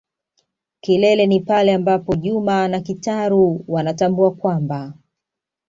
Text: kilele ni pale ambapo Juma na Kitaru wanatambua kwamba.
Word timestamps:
kilele 0.81 1.27
ni 1.27 1.39
pale 1.41 1.73
ambapo 1.73 2.15
Juma 2.15 2.67
na 2.67 2.79
Kitaru 2.81 3.65
wanatambua 3.67 4.31
kwamba. 4.35 4.93